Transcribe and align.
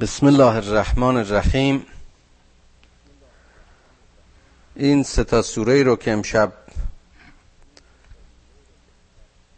بسم 0.00 0.26
الله 0.26 0.54
الرحمن 0.56 1.16
الرحیم. 1.16 1.86
این 4.74 5.02
ستا 5.02 5.42
سوره 5.42 5.82
رو 5.82 5.96
که 5.96 6.12
امشب 6.12 6.52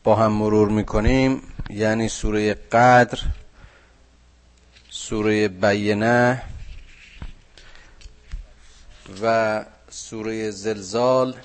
با 0.05 0.17
هم 0.17 0.33
مرور 0.33 0.69
می‌کنیم 0.69 1.43
یعنی 1.71 2.09
سوره 2.09 2.55
قدر 2.55 3.19
سوره 4.91 5.49
بینه 5.49 6.43
و 9.23 9.65
سوره 9.91 10.51
زلزال. 10.51 11.37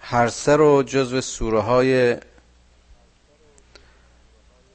هر 0.00 0.28
سه 0.28 0.56
رو 0.56 0.82
جزو 0.82 1.20
سوره 1.20 1.60
های 1.60 2.16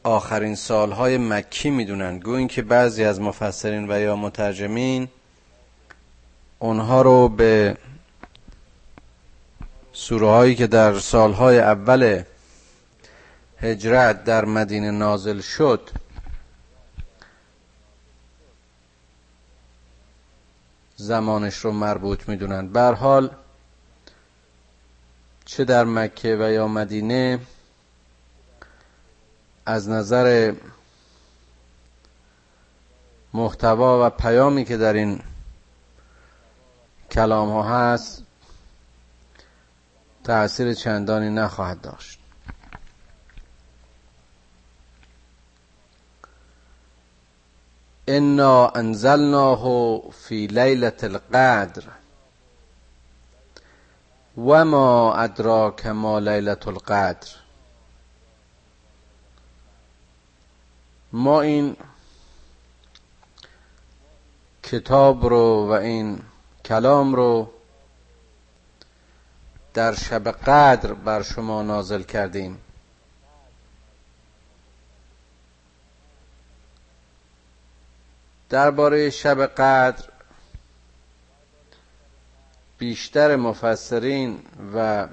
آخرین 0.05 0.55
سالهای 0.55 1.17
مکی 1.17 1.69
می‌دونن. 1.69 2.19
گوین 2.19 2.47
که 2.47 2.61
بعضی 2.61 3.03
از 3.03 3.21
مفسرین 3.21 3.91
و 3.91 3.99
یا 3.99 4.15
مترجمین 4.15 5.07
اونها 6.59 7.01
رو 7.01 7.29
به 7.29 7.77
سوره 9.93 10.27
هایی 10.27 10.55
که 10.55 10.67
در 10.67 10.99
سالهای 10.99 11.59
اول 11.59 12.23
هجرت 13.57 14.23
در 14.23 14.45
مدینه 14.45 14.91
نازل 14.91 15.41
شد 15.41 15.89
زمانش 20.95 21.55
رو 21.55 21.71
مربوط 21.71 22.29
می‌دونن. 22.29 22.67
بر 22.67 22.93
حال 22.93 23.29
چه 25.45 25.63
در 25.63 25.83
مکه 25.83 26.37
و 26.39 26.51
یا 26.51 26.67
مدینه 26.67 27.39
از 29.65 29.89
نظر 29.89 30.53
محتوا 33.33 34.07
و 34.07 34.09
پیامی 34.09 34.65
که 34.65 34.77
در 34.77 34.93
این 34.93 35.21
کلام 37.11 37.49
ها 37.49 37.63
هست 37.63 38.23
تأثیر 40.23 40.73
چندانی 40.73 41.29
نخواهد 41.29 41.81
داشت. 41.81 42.19
انا 48.07 48.67
انزلناه 48.67 50.01
فی 50.11 50.47
لیلة 50.47 50.93
القدر 51.03 51.83
و 54.37 54.65
ما 54.65 55.13
ادراک 55.13 55.85
ما 55.85 56.19
لیلة 56.19 56.67
القدر 56.67 57.44
ما 61.15 61.41
این 61.41 61.77
کتاب 64.63 65.25
رو 65.25 65.67
و 65.69 65.71
این 65.71 66.21
کلام 66.65 67.15
رو 67.15 67.51
در 69.73 69.95
شب 69.95 70.31
قدر 70.31 70.93
بر 70.93 71.23
شما 71.23 71.61
نازل 71.63 72.03
کردیم. 72.03 72.61
درباره 78.49 79.09
شب 79.09 79.45
قدر 79.45 80.03
بیشتر 82.77 83.35
مفسرین 83.35 84.43
و 84.75 85.07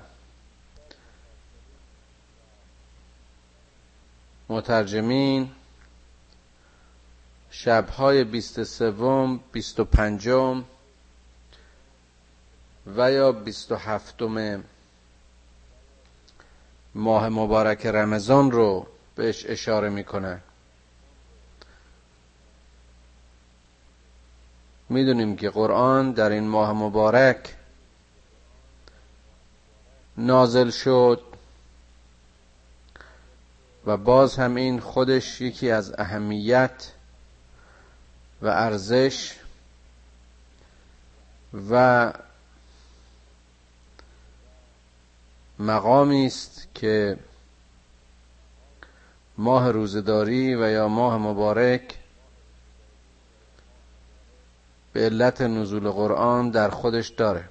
مترجمین 4.48 5.50
شبهای 7.54 8.24
بیست 8.24 8.62
سوم 8.64 9.40
بیست 9.52 9.80
و 9.80 9.84
پنجم 9.84 10.64
و 12.96 13.12
یا 13.12 13.32
بیست 13.32 13.72
و 13.72 13.76
هفتم 13.76 14.64
ماه 16.94 17.28
مبارک 17.28 17.86
رمضان 17.86 18.50
رو 18.50 18.86
بهش 19.14 19.46
اشاره 19.46 19.88
می‌کنه. 19.88 20.40
می‌دونیم 24.88 25.36
که 25.36 25.50
قرآن 25.50 26.12
در 26.12 26.30
این 26.30 26.48
ماه 26.48 26.72
مبارک 26.72 27.54
نازل 30.16 30.70
شد 30.70 31.22
و 33.86 33.96
باز 33.96 34.36
هم 34.36 34.54
این 34.54 34.80
خودش 34.80 35.40
یکی 35.40 35.70
از 35.70 35.94
اهمیت 35.98 36.92
و 38.42 38.46
ارزش 38.46 39.34
و 41.70 42.12
مقامی 45.58 46.26
است 46.26 46.68
که 46.74 47.18
ماه 49.38 49.70
روزداری 49.70 50.54
و 50.54 50.70
یا 50.70 50.88
ماه 50.88 51.18
مبارک 51.18 51.98
به 54.92 55.00
علت 55.00 55.40
نزول 55.40 55.90
قرآن 55.90 56.50
در 56.50 56.70
خودش 56.70 57.08
داره. 57.08 57.48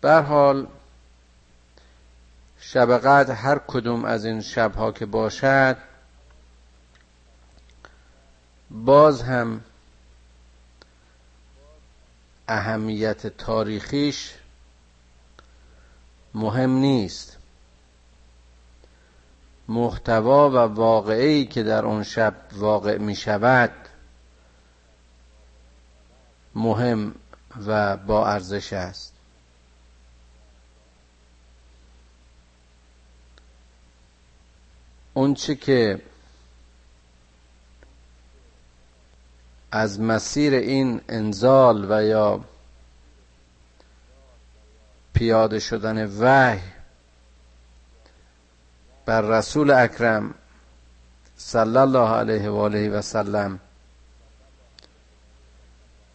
بر 0.00 0.22
حال 0.22 0.66
شب 2.72 2.98
قدر 2.98 3.34
هر 3.34 3.58
کدوم 3.58 4.04
از 4.04 4.24
این 4.24 4.40
شبها 4.40 4.92
که 4.92 5.06
باشد 5.06 5.76
باز 8.70 9.22
هم 9.22 9.64
اهمیت 12.48 13.26
تاریخیش 13.26 14.34
مهم 16.34 16.70
نیست. 16.70 17.38
محتوا 19.68 20.50
و 20.50 20.56
واقعی 20.56 21.46
که 21.46 21.62
در 21.62 21.84
اون 21.84 22.02
شب 22.02 22.34
واقع 22.52 22.98
می 22.98 23.16
شود 23.16 23.72
مهم 26.54 27.14
و 27.66 27.96
با 27.96 28.26
ارزش 28.26 28.72
است. 28.72 29.11
اونچه 35.14 35.54
که 35.54 36.02
از 39.70 40.00
مسیر 40.00 40.54
این 40.54 41.00
انزال 41.08 41.86
و 41.90 42.04
یا 42.04 42.40
پیاده 45.14 45.58
شدن 45.58 46.06
وحی 46.06 46.60
بر 49.06 49.20
رسول 49.20 49.70
اکرم 49.70 50.34
صلی 51.36 51.76
الله 51.76 52.08
علیه 52.08 52.50
و 52.50 52.56
آله 52.56 52.88
و 52.88 53.02
سلم 53.02 53.60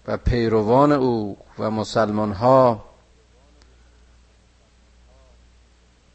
و 0.07 0.17
پیروان 0.17 0.91
او 0.91 1.37
و 1.59 1.71
مسلمان 1.71 2.31
ها 2.31 2.85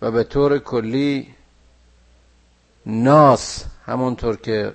و 0.02 0.10
به 0.10 0.24
طور 0.24 0.58
کلی 0.58 1.34
ناس 2.86 3.64
همونطور 3.86 4.36
که 4.36 4.74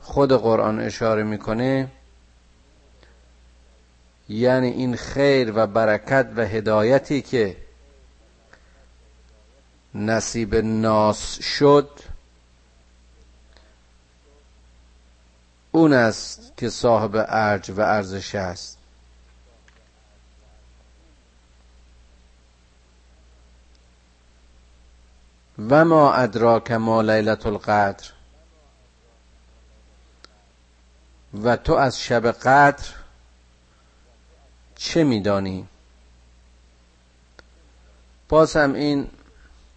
خود 0.00 0.32
قرآن 0.32 0.80
اشاره 0.80 1.22
می‌کنه 1.22 1.88
یعنی 4.28 4.68
این 4.68 4.96
خیر 4.96 5.52
و 5.54 5.66
برکت 5.66 6.28
و 6.36 6.40
هدایتی 6.40 7.22
که 7.22 7.56
نصیب 9.94 10.54
ناس 10.54 11.42
شد 11.42 11.90
اون 15.72 15.92
است 15.92 16.52
که 16.56 16.70
صاحب 16.70 17.10
ارج 17.28 17.70
و 17.70 17.80
ارزش 17.80 18.34
است. 18.34 18.81
و 25.70 25.84
ما 25.84 26.12
ادراک 26.12 26.70
ما 26.70 27.02
لیلت 27.02 27.46
القدر. 27.46 28.10
و 31.42 31.56
تو 31.56 31.74
از 31.74 32.00
شب 32.00 32.30
قدر 32.30 32.88
چه 34.76 35.04
میدانی؟ 35.04 35.68
باز 38.28 38.56
هم 38.56 38.74
این 38.74 39.10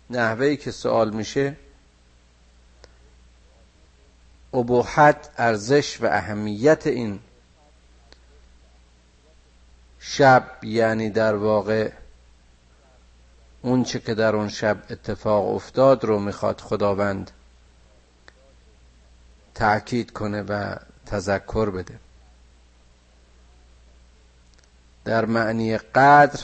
نحوهی 0.09 0.57
که 0.57 0.71
سوال 0.71 1.09
میشه 1.09 1.57
ابوحت 4.53 5.29
ارزش 5.37 6.01
و 6.01 6.05
اهمیت 6.05 6.87
این 6.87 7.19
شب 9.99 10.51
یعنی 10.63 11.09
در 11.09 11.35
واقع 11.35 11.91
اون 13.65 13.83
چه 13.83 13.99
که 13.99 14.13
در 14.13 14.35
اون 14.35 14.49
شب 14.49 14.77
اتفاق 14.89 15.55
افتاد 15.55 16.03
رو 16.03 16.19
می‌خواد 16.19 16.61
خداوند 16.61 17.31
تأکید 19.55 20.11
کنه 20.11 20.41
و 20.41 20.75
تذکر 21.05 21.69
بده. 21.69 21.99
در 25.05 25.25
معنی 25.25 25.77
قدر 25.77 26.43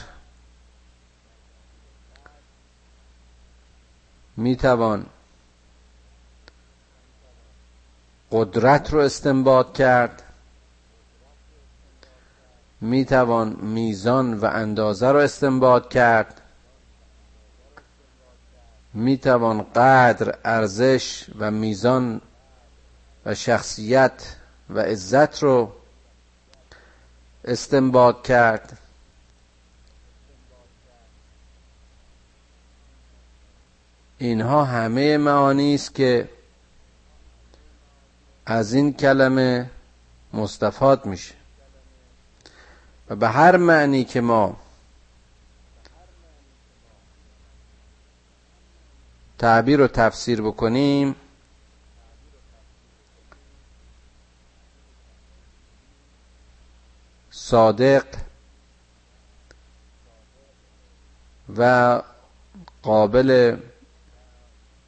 می‌توان 4.36 5.06
قدرت 8.32 8.92
رو 8.92 8.98
استنباط 9.00 9.76
کرد 9.76 10.22
می‌توان 12.80 13.48
میزان 13.48 14.34
و 14.34 14.44
اندازه 14.44 15.08
رو 15.08 15.18
استنباط 15.18 15.88
کرد 15.88 16.41
می‌توان 18.94 19.62
قدر 19.62 20.38
ارزش 20.44 21.26
و 21.38 21.50
میزان 21.50 22.20
و 23.26 23.34
شخصیت 23.34 24.36
و 24.70 24.80
عزت 24.80 25.42
رو 25.42 25.72
استنباط 27.44 28.26
کرد. 28.26 28.78
اینها 34.18 34.64
همه 34.64 35.16
معانی 35.16 35.74
است 35.74 35.94
که 35.94 36.28
از 38.46 38.72
این 38.72 38.92
کلمه 38.92 39.70
مستفاد 40.32 41.06
میشه. 41.06 41.34
و 43.10 43.16
به 43.16 43.28
هر 43.28 43.56
معنی 43.56 44.04
که 44.04 44.20
ما 44.20 44.56
تعبیر 49.42 49.80
و 49.80 49.86
تفسیر 49.86 50.42
بکنیم. 50.42 51.14
صادق 57.30 58.04
و 61.56 62.02
قابل 62.82 63.56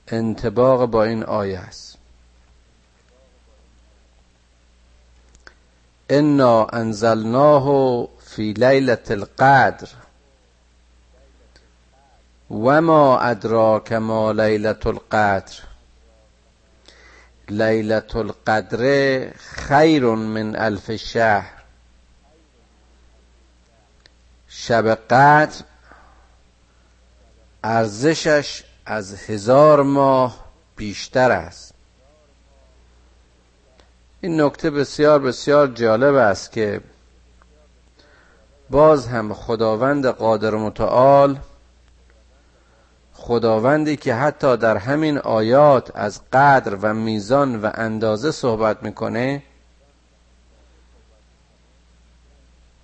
انتباق 0.09 0.85
با 0.87 1.05
این 1.05 1.25
آیه 1.25 1.59
است. 1.59 1.99
انا 6.09 6.67
انزلناه 6.67 8.09
فی 8.21 8.53
لیلت 8.53 9.11
القدر. 9.11 9.89
و 12.51 12.81
ما 12.83 13.19
ادراک 13.19 13.93
ما 13.93 14.33
لیلت 14.33 14.87
القدر 14.87 15.55
لیلت 17.49 18.17
القدر 18.17 18.79
خیر 19.37 20.05
من 20.05 20.57
الف 20.57 20.97
شهر 20.97 21.53
شب 24.49 24.95
قدر 24.95 25.65
ارزشش 27.65 28.63
از 28.87 29.15
هزار 29.15 29.83
ماه 29.83 30.45
بیشتر 30.77 31.31
است. 31.31 31.75
این 34.21 34.41
نکته 34.41 34.71
بسیار 34.71 35.19
بسیار 35.19 35.67
جالب 35.67 36.15
است 36.15 36.53
که 36.53 36.81
باز 38.71 39.07
هم 39.07 39.35
خداوند 39.35 40.07
قادر 40.07 40.55
متعال 40.55 41.39
خداوندی 43.27 43.97
که 43.97 44.15
حتی 44.15 44.57
در 44.57 44.77
همین 44.77 45.19
آیات 45.19 45.91
از 45.95 46.21
قدر 46.33 46.75
و 46.75 46.95
میزان 46.95 47.63
و 47.63 47.71
اندازه 47.75 48.31
صحبت 48.31 48.83
می‌کنه 48.83 49.43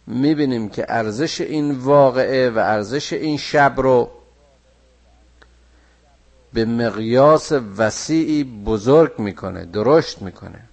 می‌بینیم 0.07 0.69
که 0.69 0.87
ارزش 0.89 1.41
این 1.41 1.71
واقعه 1.71 2.51
و 2.51 2.59
ارزش 2.59 3.13
این 3.13 3.39
شب 3.39 3.75
رو 3.77 4.11
به 6.53 6.65
مقیاس 6.65 7.53
وسیعی 7.53 8.45
بزرگ 8.45 9.19
می‌کنه 9.19 9.65
درشت 9.65 10.23
می‌کنه. 10.23 10.65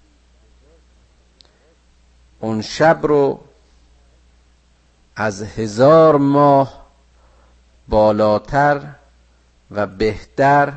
اون 2.40 2.62
شب 2.62 3.00
رو 3.04 3.40
از 5.16 5.44
هزار 5.44 6.18
ماه 6.18 6.86
بالاتر 7.88 8.82
و 9.72 9.88
بهتر 9.88 10.74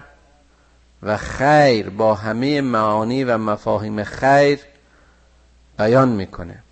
و 1.03 1.17
خیر 1.17 1.91
با 1.91 2.15
همه 2.15 2.61
معانی 2.61 3.25
و 3.25 3.39
مفاهیم 3.39 4.05
خیر 4.05 4.61
بیان 5.79 6.09
می‌کنه. 6.09 6.63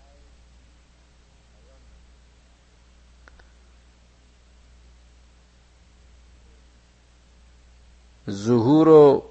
ظهور 8.31 8.88
و 8.88 9.25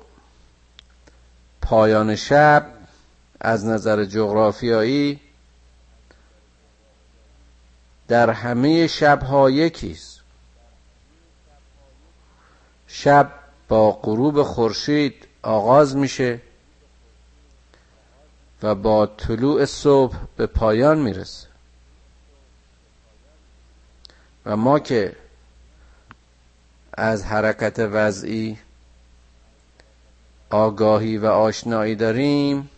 پایان 1.62 2.16
شب 2.16 2.74
از 3.40 3.66
نظر 3.66 4.06
جغرافیایی 4.06 5.20
در 8.08 8.30
همه 8.30 8.88
شبها 8.88 9.50
یکیست 9.50 10.17
شب 12.88 13.32
با 13.68 13.92
غروب 13.92 14.44
خورشید 14.44 15.28
آغاز 15.42 15.96
میشه 15.96 16.42
و 18.64 18.76
با 18.76 19.06
طلوع 19.06 19.66
صبح 19.66 20.18
به 20.38 20.46
پایان 20.46 21.00
می‌رسه. 21.00 21.48
و 24.46 24.58
ما 24.58 24.80
که 24.80 25.16
از 26.94 27.26
حرکت 27.26 27.80
وضعی 27.80 28.58
آگاهی 30.50 31.18
و 31.18 31.26
آشنایی 31.26 31.96
داریم 31.96 32.70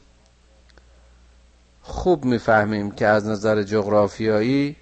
خوب 1.82 2.26
می‌فهمیم 2.26 2.92
که 2.92 3.08
از 3.08 3.28
نظر 3.28 3.64
جغرافیایی 3.64 4.76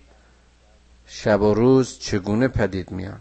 شب 1.05 1.41
و 1.41 1.53
روز 1.53 1.99
چگونه 1.99 2.47
پدید 2.47 2.91
میان. 2.91 3.19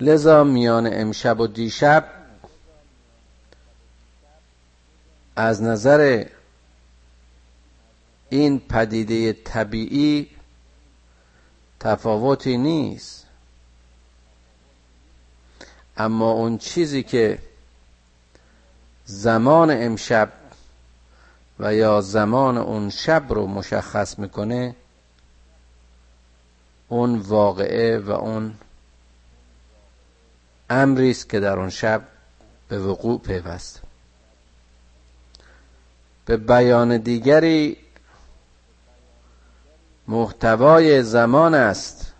لذا 0.00 0.44
میان 0.44 0.86
امشب 0.92 1.40
و 1.40 1.46
دیشب 1.46 2.08
از 5.36 5.62
نظر 5.62 6.24
این 8.28 8.60
پدیده 8.60 9.32
طبیعی 9.32 10.30
تفاوتی 11.80 12.56
نیست. 12.56 13.26
اما 15.96 16.30
اون 16.30 16.58
چیزی 16.58 17.02
که 17.02 17.38
زمان 19.04 19.70
امشب 19.70 20.32
و 21.58 21.74
یا 21.74 22.00
زمان 22.00 22.58
اون 22.58 22.90
شب 22.90 23.24
رو 23.28 23.46
مشخص 23.46 24.18
می‌کنه 24.18 24.74
اون 26.88 27.18
واقعه 27.18 27.98
و 27.98 28.10
اون 28.10 28.54
امری 30.70 31.10
است 31.10 31.28
که 31.28 31.40
در 31.40 31.58
اون 31.58 31.70
شب 31.70 32.02
به 32.68 32.78
وقوع 32.78 33.20
پیوست. 33.20 33.80
به 36.26 36.36
بیان 36.36 36.96
دیگری 36.96 37.76
محتوای 40.08 41.02
زمان 41.02 41.54
است 41.54 42.12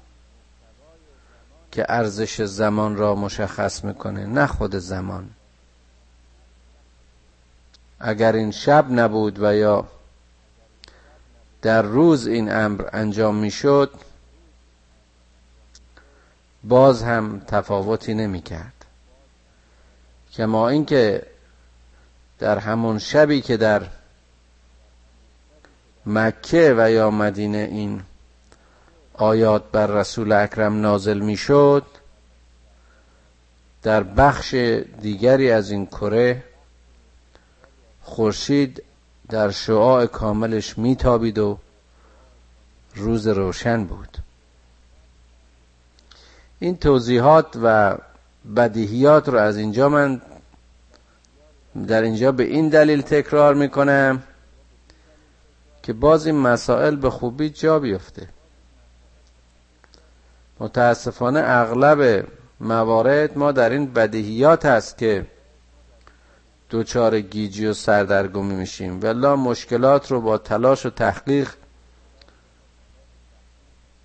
که 1.73 1.87
ارزش 1.89 2.43
زمان 2.43 2.97
را 2.97 3.15
مشخص 3.15 3.85
می‌کنه 3.85 4.27
نه 4.27 4.47
خود 4.47 4.75
زمان. 4.77 5.31
اگر 8.01 8.33
این 8.33 8.51
شب 8.51 8.91
نبود 8.91 9.43
و 9.43 9.55
یا 9.55 9.89
در 11.63 11.83
روز 11.83 12.27
این 12.27 12.53
امر 12.53 12.85
انجام 12.93 13.37
می‌شد 13.37 13.91
باز 16.69 17.03
هم 17.03 17.41
تفاوتی 17.47 18.15
نمی 18.15 18.43
کرد 18.43 18.85
کما 20.33 20.69
اینکه 20.69 21.27
در 22.39 22.59
همون 22.59 22.99
شبی 22.99 23.41
که 23.41 23.57
در 23.57 23.83
مکه 26.07 26.75
و 26.79 26.91
یا 26.91 27.11
مدینه 27.11 27.69
این 27.71 28.03
آیات 29.15 29.71
بر 29.73 29.87
رسول 29.87 30.33
اکرم 30.33 30.81
نازل 30.81 31.19
می‌شد 31.19 31.87
در 33.83 34.03
بخش 34.03 34.55
دیگری 35.01 35.51
از 35.51 35.71
این 35.71 35.87
کره 35.87 36.45
خورشید 38.03 38.83
در 39.29 39.51
شعاع 39.51 40.07
کاملش 40.07 40.79
میتابید 40.79 41.39
و 41.39 41.59
روز 42.95 43.27
روشن 43.29 43.85
بود. 43.85 44.28
این 46.59 46.77
توضیحات 46.77 47.59
و 47.63 47.99
بدیهیات 48.57 49.29
رو 49.29 49.39
از 49.39 49.57
اینجا 49.57 49.89
من 49.89 50.21
در 51.87 52.03
اینجا 52.03 52.33
به 52.33 52.45
این 52.45 52.69
دلیل 52.69 53.03
تکرار 53.03 53.55
می‌کنم 53.55 54.23
که 55.83 55.93
باز 55.93 56.27
این 56.27 56.37
مسائل 56.37 56.97
به 56.97 57.11
خوبی 57.11 57.51
جا 57.51 57.79
بیفته. 57.79 58.29
متاسفانه 60.61 61.43
اغلب 61.47 62.27
موارد 62.61 63.39
ما 63.39 63.53
در 63.53 63.71
این 63.71 63.93
بدیهیات 63.93 64.67
هست 64.67 64.99
که 64.99 65.27
دوچار 66.71 67.21
گیجی 67.21 67.67
و 67.67 67.73
سردرگمی 67.73 68.55
میشیم 68.55 69.01
ولی 69.03 69.27
مشکلات 69.27 70.11
رو 70.11 70.21
با 70.21 70.39
تلاش 70.39 70.87
و 70.87 70.91
تحقیق 70.91 71.51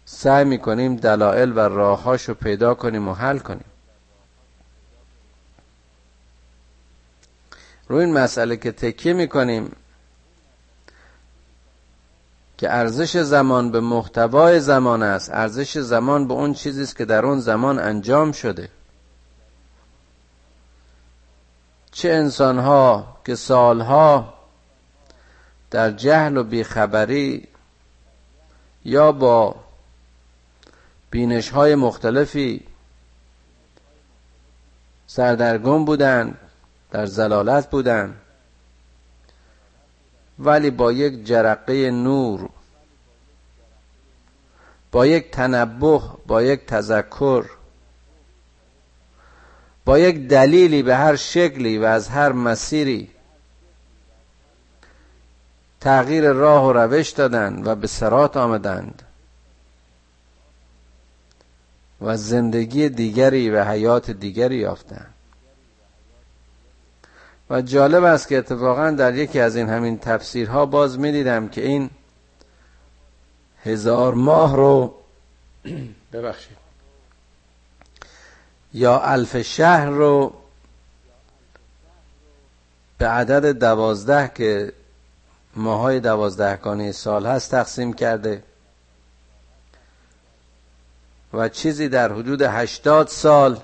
سعی 0.06 0.46
می‌کنیم 0.46 0.96
دلایل 0.96 1.52
و 1.52 1.60
راههاش 1.60 2.30
رو 2.30 2.34
پیدا 2.34 2.74
کنیم 2.74 3.08
و 3.08 3.14
حل 3.14 3.40
کنیم. 3.40 3.66
روی 7.88 8.06
این 8.06 8.14
مسئله 8.14 8.58
که 8.58 8.72
تکیه 8.72 9.14
می‌کنیم 9.14 9.76
که 12.58 12.74
ارزش 12.74 13.18
زمان 13.18 13.72
به 13.72 13.80
محتوای 13.80 14.60
زمان 14.60 15.04
است. 15.04 15.32
ارزش 15.34 15.78
زمان 15.78 16.28
به 16.28 16.34
اون 16.34 16.54
چیزی 16.54 16.84
است 16.84 16.96
که 16.96 17.06
در 17.06 17.26
اون 17.26 17.40
زمان 17.40 17.80
انجام 17.80 18.32
شده. 18.32 18.70
چه 21.92 22.10
انسانها 22.10 23.18
که 23.26 23.36
سالها 23.36 24.34
در 25.72 25.92
جهل 25.92 26.38
و 26.38 26.44
بیخبری 26.44 27.48
یا 28.86 29.12
با 29.12 29.63
بینش 31.14 31.50
های 31.50 31.76
مختلفی 31.76 32.64
سردرگم 35.08 35.86
بودند 35.86 36.38
در 36.92 37.06
زلالت 37.06 37.70
بودند 37.70 38.22
ولی 40.40 40.70
با 40.70 40.92
یک 40.92 41.26
جرقه 41.26 41.92
نور 41.92 42.50
با 44.92 45.06
یک 45.06 45.32
تنبه 45.32 46.02
با 46.28 46.42
یک 46.44 46.66
تذکر 46.66 47.46
با 49.86 50.00
یک 50.00 50.28
دلیلی 50.28 50.84
به 50.84 50.96
هر 50.96 51.16
شکلی 51.16 51.78
و 51.78 51.86
از 51.86 52.10
هر 52.10 52.32
مسیری 52.32 53.12
تغییر 55.82 56.32
راه 56.32 56.66
و 56.66 56.74
روش 56.74 57.10
دادند 57.10 57.68
و 57.68 57.76
به 57.76 57.88
سرات 57.88 58.38
آمدند. 58.38 59.02
و 62.04 62.18
زندگی 62.18 62.90
دیگری 62.90 63.50
و 63.50 63.64
حیات 63.64 64.12
دیگری 64.12 64.56
یافتند 64.56 65.14
و 67.50 67.62
جالب 67.62 68.04
است 68.04 68.28
که 68.28 68.38
اتفاقا 68.38 68.92
در 68.92 69.16
یکی 69.16 69.40
از 69.40 69.56
این 69.56 69.70
همین 69.70 69.98
تفسیرها 69.98 70.66
باز 70.66 71.00
می 71.00 71.12
دیدم 71.12 71.48
که 71.48 71.66
این 71.66 71.90
هزار 73.64 74.14
ماه 74.14 74.56
رو 74.56 74.94
ببخشید. 76.14 76.58
یا 78.74 79.00
الف 79.00 79.42
شهر 79.42 79.90
رو 79.90 80.34
به 82.98 83.08
عدد 83.08 83.60
دوازده 83.60 84.32
که 84.36 84.74
ماهای 85.56 86.00
دوازدهگانه 86.00 86.92
سال 86.92 87.26
هست 87.26 87.52
تقسیم 87.52 87.94
کرده. 87.94 88.44
و 91.34 91.50
چیزی 91.50 91.90
در 91.90 92.12
حدود 92.12 92.42
هشتاد 92.42 93.08
سال 93.08 93.60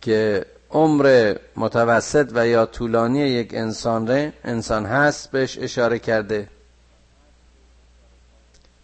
که 0.00 0.46
عمر 0.70 1.34
متوسط 1.56 2.30
و 2.34 2.46
یا 2.46 2.66
طولانی 2.66 3.20
یک 3.20 3.54
انسان 3.54 4.32
انسان 4.44 4.86
هست 4.86 5.30
بهش 5.30 5.58
اشاره 5.58 5.98
کرده. 5.98 6.48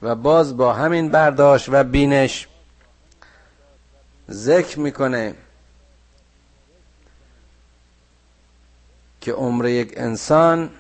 و 0.03 0.15
باز 0.15 0.57
با 0.57 0.73
همین 0.73 1.09
برداشت 1.09 1.69
و 1.69 1.85
بینش 1.85 2.49
ذکر 4.31 4.79
می‌کنه 4.79 5.35
که 9.21 9.33
عمر 9.33 9.67
یک 9.67 9.93
انسان 9.97 10.71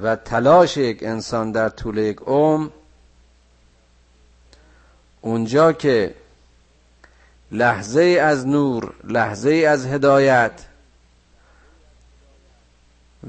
و 0.00 0.16
تلاش 0.16 0.76
یک 0.76 1.02
انسان 1.02 1.52
در 1.52 1.68
طول 1.68 1.98
یک 1.98 2.18
عمر 2.18 2.70
اونجا 5.20 5.72
که 5.72 6.14
لحظه 7.50 8.18
از 8.22 8.46
نور 8.46 8.94
لحظه 9.04 9.66
از 9.68 9.86
هدایت 9.86 10.52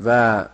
و 0.03 0.45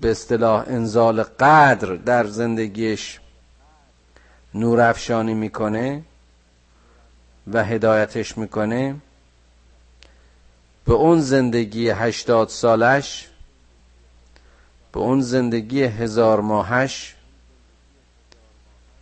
به 0.00 0.10
اصطلاح 0.10 0.64
انزال 0.66 1.22
قدر 1.22 1.94
در 1.94 2.26
زندگیش 2.26 3.20
نورافشانی 4.54 5.34
می‌کنه 5.34 6.02
و 7.52 7.64
هدایتش 7.64 8.38
می‌کنه 8.38 8.96
به 10.84 10.92
اون 10.92 11.20
زندگی 11.20 11.90
هشتاد 11.90 12.48
سالش 12.48 13.28
به 14.92 15.00
اون 15.00 15.20
زندگی 15.20 15.82
هزار 15.82 16.40
ماهش 16.40 17.14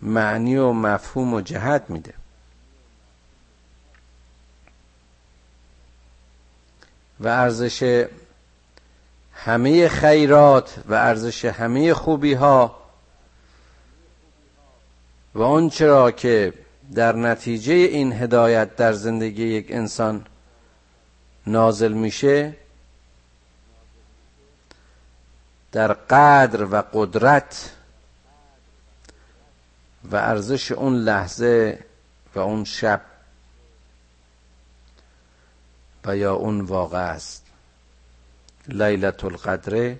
معنی 0.03 0.57
و 0.57 0.73
مفهوم 0.73 1.35
و 1.35 1.41
جهت 1.41 1.85
میده. 1.89 2.15
و 7.21 7.29
ارزش 7.29 8.07
همه 9.33 9.89
خیرات 9.89 10.75
و 10.89 10.95
ارزش 10.95 11.45
همه 11.45 11.95
خوبی 11.95 12.35
ها 12.35 12.79
و 15.35 15.43
اون 15.43 15.71
چرا 15.71 16.11
که 16.11 16.53
در 16.95 17.17
نتیجه 17.17 17.73
این 17.73 18.13
هدایت 18.13 18.77
در 18.77 18.93
زندگی 18.93 19.45
یک 19.45 19.67
انسان 19.71 20.27
نازل 21.53 21.93
میشه 21.93 22.55
در 25.73 25.93
قدر 25.93 26.65
و 26.65 26.83
قدرت 26.93 27.71
و 30.05 30.17
ارزش 30.17 30.73
اون 30.73 30.95
لحظه 30.95 31.85
و 32.35 32.39
اون 32.39 32.65
شب 32.65 33.01
و 36.05 36.17
یا 36.17 36.35
اون 36.35 36.61
واقع 36.61 36.99
است. 36.99 37.45
لیلت 38.69 39.25
القدر 39.25 39.97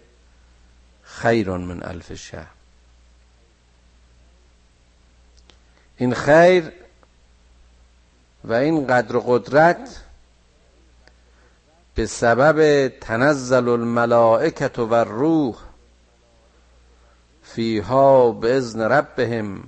خیر 1.03 1.51
من 1.51 1.83
الف 1.83 2.15
شهر. 2.15 2.47
این 5.97 6.15
خیر 6.15 6.73
و 8.45 8.53
این 8.53 8.87
قدر 8.87 9.17
و 9.17 9.21
قدرت 9.21 10.08
به 11.99 12.07
سبب 12.07 12.89
تنزل 12.89 13.69
الملائکت 13.69 14.79
و 14.79 14.93
الروح 14.93 15.57
فیها 17.43 18.31
به 18.31 18.55
ازن 18.55 18.81
ربهم 18.81 19.63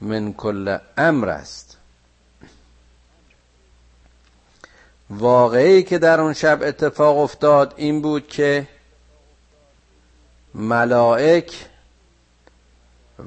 من 0.00 0.32
کل 0.32 0.78
امر 0.96 1.28
است. 1.28 1.76
واقعی 5.10 5.82
که 5.82 5.98
در 5.98 6.20
اون 6.20 6.32
شب 6.32 6.62
اتفاق 6.62 7.18
افتاد 7.18 7.74
این 7.76 8.02
بود 8.02 8.28
که 8.28 8.66
ملائک 10.54 11.66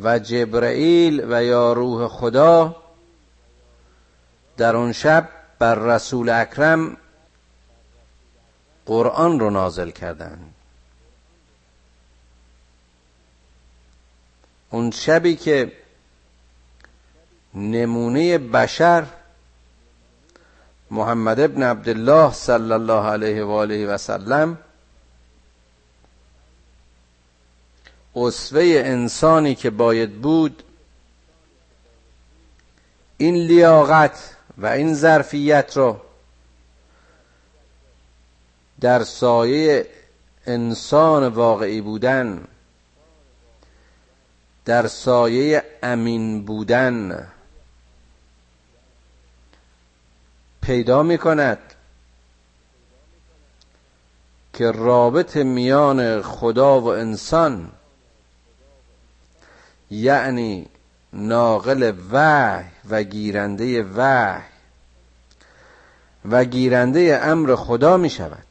و 0.03 0.19
جبرئیل 0.19 1.25
و 1.29 1.43
یا 1.43 1.73
روح 1.73 2.07
خدا 2.07 2.75
در 4.57 4.75
اون 4.75 4.91
شب 4.91 5.29
بر 5.59 5.75
رسول 5.75 6.29
اکرم 6.29 6.97
قرآن 8.91 9.39
رو 9.39 9.49
نازل 9.49 9.89
کردند 9.89 10.53
اون 14.69 14.91
شبی 14.91 15.35
که 15.35 15.71
نمونه 17.53 18.37
بشر 18.37 19.05
محمد 20.91 21.39
ابن 21.39 21.63
عبدالله 21.63 22.33
صلی 22.33 22.71
الله 22.71 23.05
علیه 23.05 23.43
و 23.43 23.51
آله 23.51 23.87
و 23.87 23.97
سلم 23.97 24.57
اسوه 28.15 28.81
انسانی 28.85 29.55
که 29.55 29.69
باید 29.69 30.21
بود 30.21 30.63
این 33.17 33.35
لیاقت 33.35 34.35
و 34.57 34.67
این 34.67 34.93
ظرفیت 34.93 35.77
رو 35.77 36.01
در 38.81 39.03
سایه 39.03 39.87
انسان 40.45 41.27
واقعی 41.27 41.81
بودن 41.81 42.47
در 44.65 44.87
سایه 44.87 45.63
امین 45.83 46.45
بودن 46.45 47.27
پیدا 50.61 51.03
می 51.03 51.17
کند 51.17 51.59
که 54.53 54.71
رابط 54.71 55.37
میان 55.37 56.21
خدا 56.21 56.81
و 56.81 56.87
انسان 56.87 57.71
یعنی 59.91 60.67
ناقل 61.13 61.93
وحی 62.11 62.65
و 62.89 63.03
گیرنده 63.03 63.83
وحی 63.83 64.41
و 66.25 66.43
گیرنده 66.45 67.19
امر 67.23 67.55
خدا 67.55 67.97
می 67.97 68.09
شود 68.09 68.50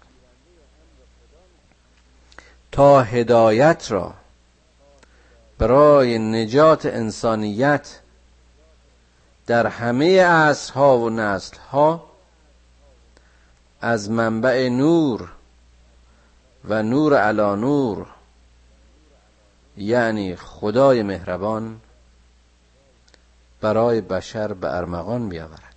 تا 2.73 3.03
هدایت 3.03 3.87
را. 3.91 4.15
برای 5.59 6.19
نجات 6.19 6.87
انسانیت 6.87 8.01
در 9.47 9.67
همه 9.67 10.25
عصرها 10.25 10.99
و 10.99 11.11
نسلها 11.11 12.11
از 13.81 14.11
منبع 14.11 14.69
نور 14.69 15.33
و 16.65 16.83
نور 16.83 17.19
علا 17.19 17.57
نور 17.57 18.07
یعنی 19.77 20.37
خدای 20.37 21.03
مهربان 21.03 21.81
برای 23.61 24.01
بشر 24.01 24.53
به 24.53 24.75
ارمغان 24.75 25.29
بیاورد. 25.29 25.75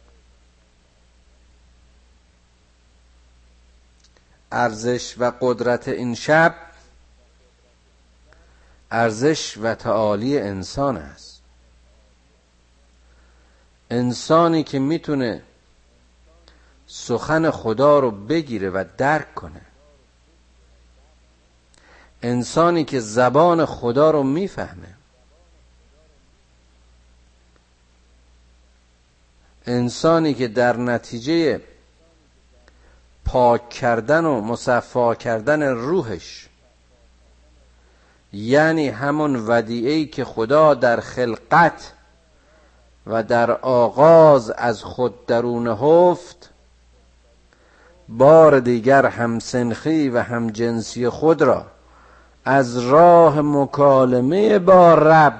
ارزش 4.52 5.16
و 5.18 5.32
قدرت 5.42 5.88
این 5.88 6.16
شب 6.16 6.56
ارزش 8.94 9.58
و 9.58 9.76
تعالی 9.76 10.40
انسان 10.40 10.98
است. 10.98 11.42
انسانی 13.90 14.64
که 14.64 14.80
می‌تونه 14.80 15.42
سخن 16.88 17.52
خدا 17.52 18.00
رو 18.00 18.12
بگیره 18.12 18.70
و 18.70 18.86
درک 18.98 19.36
کنه. 19.36 19.62
انسانی 22.22 22.84
که 22.84 23.00
زبان 23.00 23.66
خدا 23.66 24.12
رو 24.12 24.24
می‌فهمه. 24.24 24.96
انسانی 29.66 30.34
که 30.34 30.48
در 30.48 30.78
نتیجه 30.78 31.62
پاک 33.26 33.70
کردن 33.70 34.26
و 34.26 34.42
مصفا 34.42 35.16
کردن 35.16 35.64
روحش 35.64 36.50
یعنی 38.34 38.90
همون 38.90 39.48
ودیعی 39.48 40.06
که 40.06 40.26
خدا 40.26 40.74
در 40.74 41.00
خلقت 41.00 41.92
و 43.08 43.24
در 43.24 43.52
آغاز 43.52 44.50
از 44.50 44.84
خود 44.84 45.26
درون 45.26 45.68
هفت 45.68 46.50
بار 48.10 48.60
دیگر 48.60 49.06
همسنخی 49.06 50.10
و 50.10 50.22
همجنسی 50.22 51.10
خود 51.10 51.42
را 51.42 51.66
از 52.46 52.78
راه 52.78 53.42
مکالمه 53.42 54.60
با 54.60 54.94
رب 54.94 55.40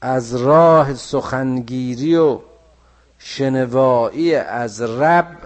از 0.00 0.34
راه 0.34 0.94
سخنگیری 0.94 2.16
و 2.16 2.38
شنوایی 3.18 4.34
از 4.34 4.82
رب 4.82 5.36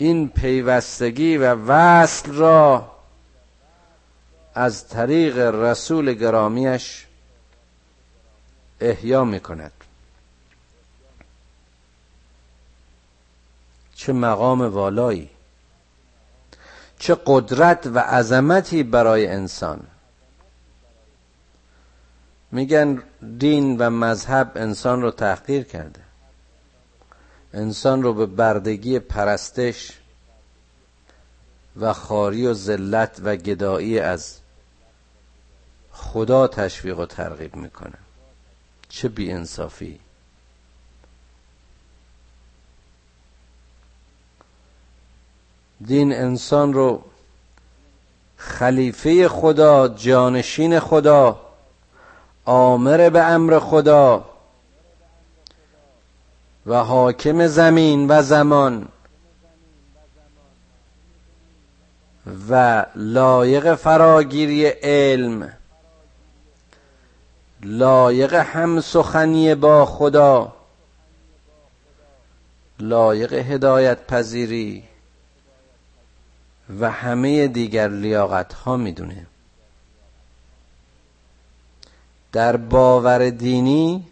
این 0.00 0.28
پیوستگی 0.28 1.36
و 1.36 1.54
وصل 1.54 2.32
را 2.32 2.90
از 4.54 4.88
طریق 4.88 5.38
رسول 5.38 6.12
گرامیش 6.12 7.06
احیا 8.80 9.24
می 9.24 9.40
کند 9.40 9.72
چه 13.94 14.12
مقام 14.12 14.60
والایی 14.60 15.30
چه 16.98 17.16
قدرت 17.26 17.86
و 17.86 17.98
عظمتی 17.98 18.82
برای 18.82 19.26
انسان. 19.26 19.80
میگن 22.52 23.02
دین 23.38 23.76
و 23.78 23.90
مذهب 23.90 24.52
انسان 24.54 25.02
رو 25.02 25.10
تحقیر 25.10 25.62
کرده. 25.62 26.09
انسان 27.54 28.02
رو 28.02 28.14
به 28.14 28.26
بردگی 28.26 28.98
پرستش 28.98 29.98
و 31.80 31.92
خاری 31.92 32.46
و 32.46 32.54
ذلت 32.54 33.20
و 33.24 33.36
گدایی 33.36 33.98
از 33.98 34.38
خدا 35.92 36.48
تشویق 36.48 36.98
و 36.98 37.06
ترغیب 37.06 37.56
می‌کنه. 37.56 37.98
چه 38.88 39.08
بی 39.08 39.32
انصافی 39.32 40.00
دین 45.86 46.12
انسان 46.12 46.72
رو 46.72 47.02
خلیفه 48.36 49.28
خدا 49.28 49.88
جانشین 49.88 50.80
خدا 50.80 51.40
آمر 52.44 53.10
به 53.10 53.22
امر 53.22 53.58
خدا 53.58 54.29
و 56.70 56.74
حاکم 56.74 57.46
زمین 57.46 58.06
و 58.10 58.22
زمان 58.22 58.88
و 62.50 62.86
لایق 62.96 63.74
فراگیری 63.74 64.66
علم 64.66 65.52
لایق 67.62 68.34
هم 68.34 68.80
سخنی 68.80 69.54
با 69.54 69.86
خدا 69.86 70.52
لایق 72.78 73.32
هدایت 73.32 74.06
پذیری 74.06 74.84
و 76.80 76.90
همه 76.90 77.48
دیگر 77.48 77.88
لیاقت 77.88 78.52
ها 78.52 78.76
می‌دونه. 78.76 79.26
در 82.32 82.56
باور 82.56 83.30
دینی 83.30 84.09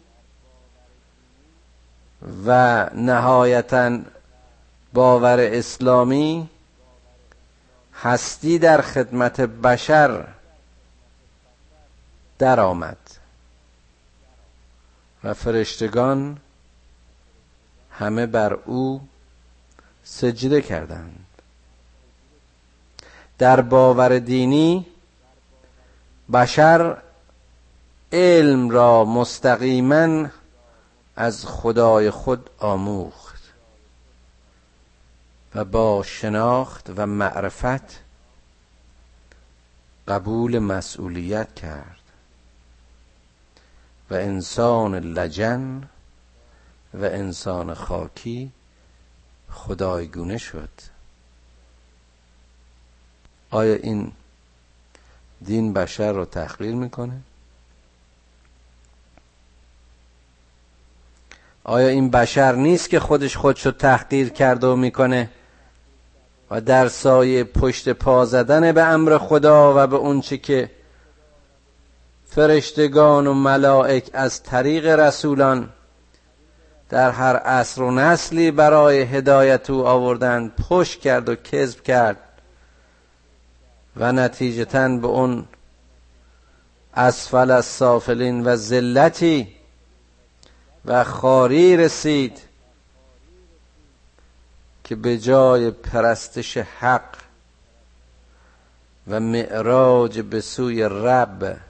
و 2.46 2.90
نهایتا 2.94 3.98
باور 4.92 5.40
اسلامی 5.40 6.48
هستی 8.02 8.58
در 8.58 8.80
خدمت 8.80 9.40
بشر 9.40 10.24
درآمد. 12.38 12.96
و 15.24 15.34
فرشتگان 15.34 16.38
همه 17.90 18.26
بر 18.26 18.52
او 18.52 19.08
سجده 20.04 20.62
کردند. 20.62 21.26
در 23.38 23.60
باور 23.60 24.18
دینی 24.18 24.86
بشر 26.32 26.96
علم 28.12 28.70
را 28.70 29.04
مستقیما 29.04 30.26
از 31.20 31.46
خدای 31.46 32.10
خود 32.10 32.50
آموخت 32.58 33.42
و 35.54 35.64
با 35.64 36.02
شناخت 36.02 36.90
و 36.96 37.06
معرفت 37.06 38.00
قبول 40.08 40.58
مسئولیت 40.58 41.54
کرد 41.54 42.00
و 44.10 44.14
انسان 44.14 44.94
لجن 44.94 45.88
و 46.94 47.04
انسان 47.04 47.74
خاکی 47.74 48.52
خدایگونه 49.50 50.38
شد. 50.38 50.70
آیا 53.50 53.74
این 53.74 54.12
دین 55.44 55.72
بشر 55.72 56.12
رو 56.12 56.24
تحقیر 56.24 56.74
می‌کنه؟ 56.74 57.20
آیا 61.68 61.88
این 61.88 62.10
بشر 62.10 62.52
نیست 62.52 62.90
که 62.90 63.00
خودش 63.00 63.36
خودشو 63.36 63.70
تحقیر 63.70 64.28
کرده 64.28 64.66
و 64.66 64.76
می‌کنه؟ 64.76 65.30
و 66.50 66.60
در 66.60 66.88
سایه 66.88 67.44
پشت 67.44 67.88
پا 67.88 68.24
زدن 68.24 68.72
به 68.72 68.82
امر 68.82 69.18
خدا 69.18 69.74
و 69.76 69.86
به 69.86 69.96
اونچه 69.96 70.38
که 70.38 70.70
فرشتگان 72.26 73.26
و 73.26 73.34
ملائک 73.34 74.10
از 74.12 74.42
طریق 74.42 74.86
رسولان 74.86 75.68
در 76.88 77.10
هر 77.10 77.36
عصر 77.36 77.82
و 77.82 77.90
نسلی 77.90 78.50
برای 78.50 79.02
هدایت 79.02 79.70
او 79.70 79.86
آوردند 79.86 80.52
پشت 80.68 81.00
کرد 81.00 81.28
و 81.28 81.34
کذب 81.34 81.82
کرد 81.82 82.16
و 83.96 84.12
نتیجتا 84.12 84.88
به 84.88 85.06
اون 85.06 85.44
اسفل 86.94 87.50
از 87.50 87.64
سافلین 87.64 88.44
و 88.44 88.56
ذلتی 88.56 89.57
و 90.88 91.04
خاری 91.04 91.76
رسید 91.76 92.40
که 94.84 94.96
به 94.96 95.18
جای 95.18 95.70
پرستش 95.70 96.56
حق 96.56 97.16
و 99.06 99.20
معراج 99.20 100.20
به 100.20 100.40
سوی 100.40 100.82
رب 100.82 101.60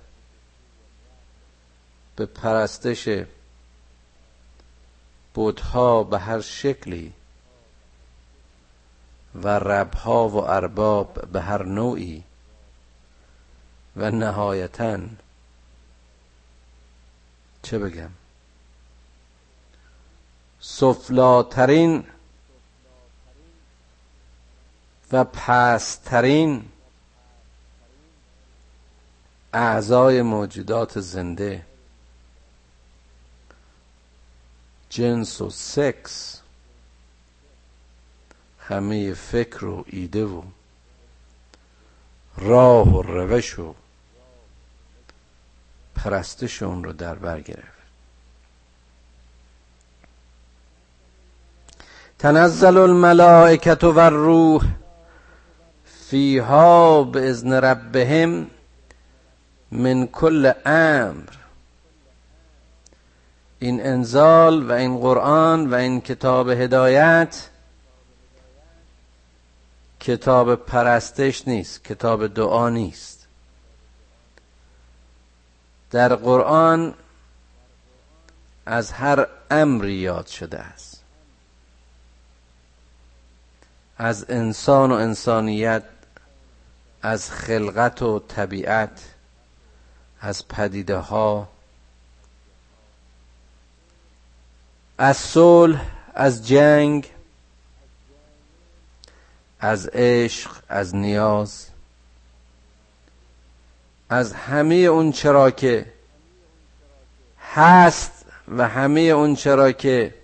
به 2.16 2.26
پرستش 2.26 3.08
بودها 5.34 6.04
به 6.04 6.18
هر 6.18 6.40
شکلی 6.40 7.12
و 9.34 9.48
ربها 9.48 10.28
و 10.28 10.36
ارباب 10.36 11.28
به 11.32 11.40
هر 11.40 11.62
نوعی 11.62 12.24
و 13.96 14.10
نهایتا 14.10 14.98
چه 17.62 17.78
بگم؟ 17.78 18.10
سفلاترین 20.60 22.04
و 25.12 25.24
پسترین 25.24 26.68
اعضای 29.52 30.22
موجودات 30.22 31.00
زنده. 31.00 31.66
جنس 34.90 35.40
و 35.40 35.50
سکس. 35.50 36.40
همه 38.60 39.14
فکر 39.14 39.64
و 39.64 39.84
ایده 39.86 40.24
و 40.24 40.42
راه 42.36 42.88
و 42.88 43.02
روش 43.02 43.58
و 43.58 43.74
پرستش 45.94 46.62
اون 46.62 46.84
رو 46.84 46.92
در 46.92 47.14
بر 47.14 47.40
گرفت. 47.40 47.77
تنزل 52.18 52.76
الملائکت 52.76 53.84
و 53.84 53.98
الروح 53.98 54.64
فیها 55.84 57.04
به 57.04 57.30
ازن 57.30 57.52
ربهم 57.52 58.50
من 59.70 60.06
کل 60.06 60.52
امر. 60.66 61.28
این 63.58 63.86
انزال 63.86 64.70
و 64.70 64.72
این 64.72 64.98
قرآن 64.98 65.70
و 65.70 65.74
این 65.74 66.00
کتاب 66.00 66.48
هدایت 66.48 67.48
کتاب 70.00 70.54
پرستش 70.54 71.48
نیست 71.48 71.84
کتاب 71.84 72.26
دعا 72.26 72.68
نیست. 72.68 73.28
در 75.90 76.14
قرآن 76.14 76.94
از 78.66 78.92
هر 78.92 79.26
امری 79.50 79.94
یاد 79.94 80.26
شده 80.26 80.58
است. 80.58 80.97
از 83.98 84.26
انسان 84.28 84.92
و 84.92 84.94
انسانیت 84.94 85.82
از 87.02 87.30
خلقت 87.30 88.02
و 88.02 88.18
طبیعت 88.18 89.00
از 90.20 90.48
پدیده 90.48 90.96
ها 90.96 91.48
از 94.98 95.16
صلح 95.16 95.84
از 96.14 96.48
جنگ 96.48 97.12
از 99.60 99.86
عشق 99.86 100.50
از 100.68 100.96
نیاز. 100.96 101.66
از 104.10 104.32
همه 104.32 104.74
اون 104.74 105.12
چرا 105.12 105.50
که 105.50 105.92
هست 107.40 108.24
و 108.48 108.68
همه 108.68 109.00
اون 109.00 109.34
چرا 109.34 109.72
که 109.72 110.14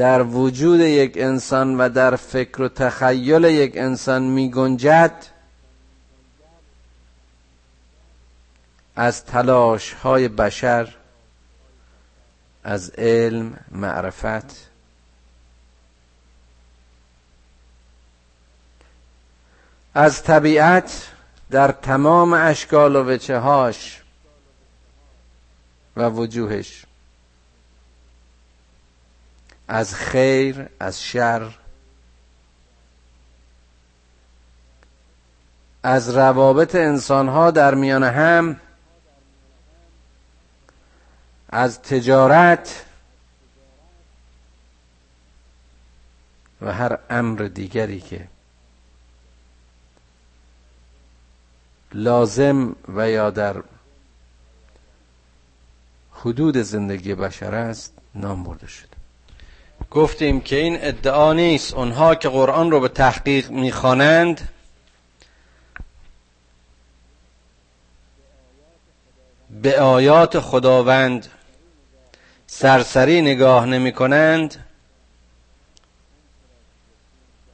در 0.00 0.22
وجود 0.22 0.80
یک 0.80 1.12
انسان 1.16 1.80
و 1.80 1.88
در 1.88 2.16
فکر 2.16 2.62
و 2.62 2.68
تخیل 2.68 3.44
یک 3.44 3.72
انسان 3.76 4.22
می 4.22 4.50
گنجد 4.50 5.26
از 8.96 9.24
تلاش 9.24 9.92
های 9.92 10.28
بشر 10.28 10.96
از 12.64 12.90
علم 12.90 13.58
معرفت. 13.70 14.70
از 19.94 20.22
طبیعت 20.22 21.08
در 21.50 21.72
تمام 21.72 22.32
اشکال 22.32 22.96
و 22.96 23.04
وچه 23.04 23.38
هاش 23.38 24.02
و 25.96 26.08
وجوهش. 26.08 26.84
از 29.72 29.94
خیر 29.94 30.68
از 30.80 31.02
شر 31.02 31.58
از 35.82 36.08
روابط 36.16 36.74
انسان 36.74 37.28
ها 37.28 37.50
در 37.50 37.74
میان 37.74 38.04
هم 38.04 38.60
از 41.48 41.82
تجارت 41.82 42.84
و 46.62 46.72
هر 46.72 46.98
امر 47.10 47.38
دیگری 47.42 48.00
که 48.00 48.28
لازم 51.92 52.76
و 52.88 53.10
یا 53.10 53.30
در 53.30 53.62
حدود 56.12 56.56
زندگی 56.56 57.14
بشر 57.14 57.54
است 57.54 57.92
نام 58.14 58.44
برده 58.44 58.66
شد. 58.66 58.89
گفتیم 59.90 60.40
که 60.40 60.56
این 60.56 60.78
ادعا 60.80 61.32
نیست. 61.32 61.74
اونها 61.74 62.14
که 62.14 62.28
قرآن 62.28 62.70
رو 62.70 62.80
به 62.80 62.88
تحقیق 62.88 63.50
می‌خوانند 63.50 64.48
به 69.62 69.80
آیات 69.80 70.40
خداوند 70.40 71.26
سرسری 72.46 73.22
نگاه 73.22 73.66
نمی 73.66 73.92
کنند 73.92 74.64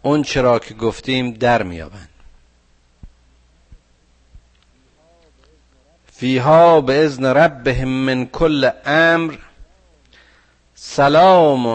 اون 0.02 0.22
چرا 0.22 0.58
که 0.58 0.74
گفتیم 0.74 1.30
در 1.30 1.62
میابند 1.62 2.08
فیها 6.12 6.80
به 6.80 7.04
ازن 7.04 7.24
ربهم 7.24 7.88
من 7.88 8.26
کل 8.26 8.70
امر 8.84 9.34
سلام 10.74 11.66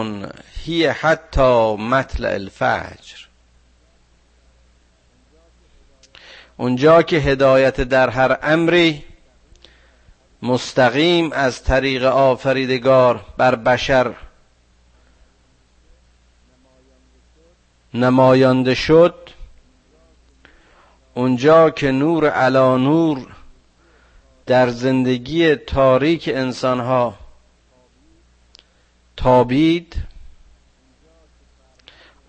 هی 0.64 0.86
حتی 0.86 1.76
مطلع 1.76 2.28
الفجر. 2.28 3.16
اونجا 6.56 7.02
که 7.02 7.16
هدایت 7.16 7.80
در 7.80 8.10
هر 8.10 8.38
امری 8.42 9.04
مستقیم 10.42 11.32
از 11.32 11.64
طریق 11.64 12.04
آفریدگار 12.04 13.24
بر 13.36 13.54
بشر 13.54 14.14
نمایانده 17.94 18.74
شد 18.74 19.14
اونجا 21.14 21.70
که 21.70 21.90
نور 21.90 22.30
علا 22.30 22.76
نور 22.76 23.26
در 24.46 24.68
زندگی 24.68 25.56
تاریک 25.56 26.30
انسانها 26.34 27.14
تابید 29.16 30.11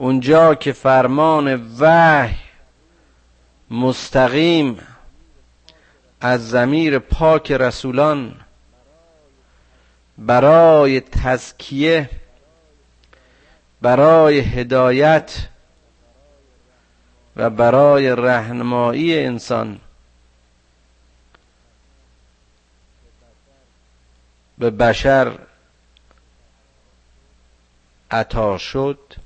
اونجا 0.04 0.56
که 0.56 0.72
فرمان 0.74 1.76
وحی 1.80 2.36
مستقیم 3.70 4.80
از 6.22 6.50
زمیر 6.50 7.00
پاک 7.00 7.52
رسولان 7.52 8.36
برای 10.18 11.02
تزکیه 11.02 12.10
برای 13.82 14.40
هدایت 14.40 15.48
و 17.36 17.50
برای 17.50 18.10
رهنمایی 18.10 19.20
انسان 19.26 19.80
به 24.58 24.70
بشر 24.70 25.38
عطا 28.12 28.58
شد. 28.58 29.23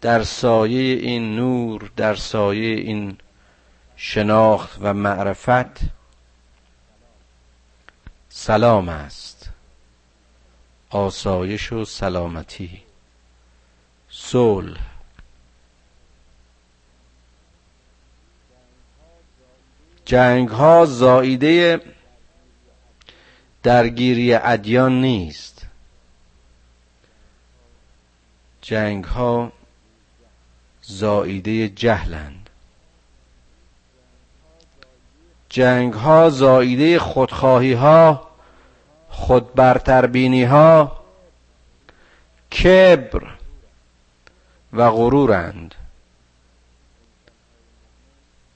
در 0.00 0.22
سایه 0.22 0.94
این 0.94 1.36
نور 1.36 1.90
در 1.96 2.14
سایه 2.14 2.76
این 2.76 3.18
شناخت 3.96 4.78
و 4.80 4.94
معرفت 4.94 5.80
سلام 8.28 8.88
است. 8.88 9.50
آسایش 10.90 11.72
و 11.72 11.84
سلامتی. 11.84 12.82
صلح. 14.10 14.80
جنگ 20.04 20.48
ها 20.48 20.86
زاییده 20.86 21.80
درگیری 23.62 24.34
ادیان 24.34 25.00
نیست. 25.00 25.66
جنگ 28.62 29.04
ها 29.04 29.52
زاییده 30.90 31.68
جهلند. 31.68 32.50
جنگ 35.48 35.94
ها 35.94 36.30
زاییده 36.30 36.98
خودخواهی 36.98 37.72
ها 37.72 38.28
خود 39.08 39.54
برتربینی 39.54 40.44
ها 40.44 41.00
کبر 42.52 43.34
و 44.72 44.90
غرورند. 44.90 45.74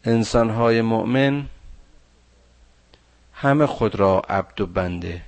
انسان 0.04 0.50
های 0.50 0.82
مؤمن 0.82 1.46
همه 3.34 3.66
خود 3.66 3.94
را 3.94 4.22
عبد 4.28 4.60
و 4.60 4.66
بنده 4.66 5.22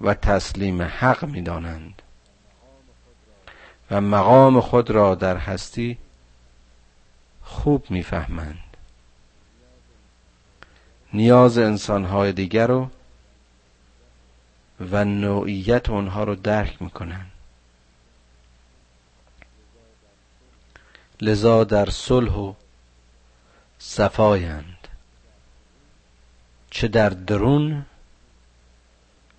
و 0.00 0.14
تسلیم 0.14 0.82
حق 0.82 1.24
می 1.24 1.42
دانند 1.42 2.02
و 3.90 4.00
مقام 4.00 4.60
خود 4.60 4.90
را 4.90 5.14
در 5.14 5.36
هستی 5.36 5.98
خوب 7.42 7.90
می‌فهمند. 7.90 8.76
نیاز 11.12 11.58
انسانهای 11.58 12.32
دیگر 12.32 12.66
رو 12.66 12.90
و 14.80 15.04
نوعیت 15.04 15.90
اونها 15.90 16.24
رو 16.24 16.34
درک 16.34 16.82
می‌کنن 16.82 17.26
لذا 21.20 21.64
در 21.64 21.90
صلح 21.90 22.32
و 22.32 22.54
صفایند. 23.78 24.88
چه 26.70 26.88
در 26.88 27.08
درون 27.08 27.86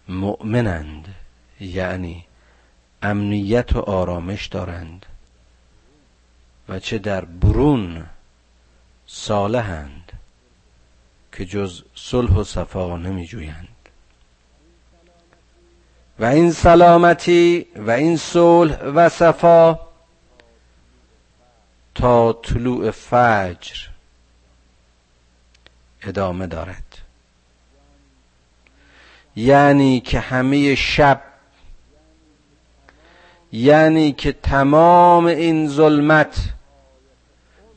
مؤمنند 0.07 1.15
یعنی 1.60 2.26
امنیت 3.01 3.75
و 3.75 3.79
آرامش 3.79 4.45
دارند 4.45 5.05
و 6.69 6.79
چه 6.79 6.97
در 6.97 7.25
برون 7.25 8.05
صالحند 9.07 10.12
که 11.31 11.45
جز 11.45 11.83
صلح 11.95 12.31
و 12.31 12.43
صفا 12.43 12.97
نمی 12.97 13.27
جویند 13.27 13.67
و 16.19 16.25
این 16.25 16.51
سلامتی 16.51 17.67
و 17.75 17.91
این 17.91 18.17
صلح 18.17 18.83
و 18.83 19.10
صفا 19.10 19.79
تا 21.95 22.33
طلوع 22.33 22.91
فجر 22.91 23.88
ادامه 26.01 26.47
دارد. 26.47 26.97
یعنی 29.36 29.99
که 29.99 30.19
همه 30.19 30.75
شب 30.75 31.21
یعنی 33.51 34.12
که 34.12 34.31
تمام 34.31 35.25
این 35.25 35.69
ظلمت 35.69 36.49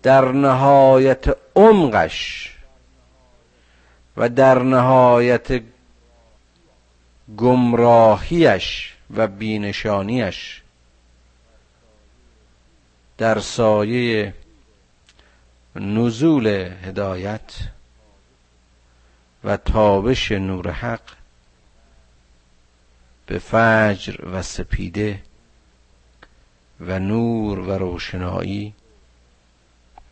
در 0.02 0.33
نهایت 0.33 1.37
عمقش 1.56 2.50
و 4.16 4.28
در 4.28 4.62
نهایت 4.62 5.62
گمراهیش 7.37 8.94
و 9.16 9.26
بینشانیش 9.26 10.62
در 13.18 13.38
سایه 13.38 14.35
نزول 15.76 16.46
هدایت 16.85 17.54
و 19.44 19.56
تابش 19.56 20.33
نور 20.33 20.70
حق 20.70 21.00
به 23.26 23.38
فجر 23.38 24.24
و 24.33 24.42
سپیده 24.42 25.22
و 26.80 26.98
نور 26.98 27.58
و 27.58 27.70
روشنایی 27.70 28.74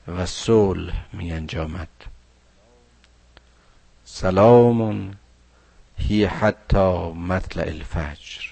و 0.08 0.26
صلح 0.26 1.06
می 1.12 1.32
انجامد. 1.32 1.88
سلام 4.04 5.10
هی 5.98 6.24
حتی 6.24 7.12
مطلع 7.12 7.62
الفجر. 7.66 8.47